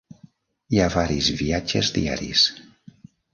Hi 0.75 0.79
ha 0.85 0.87
varis 0.95 1.29
viatges 1.41 1.93
diaris. 1.99 2.47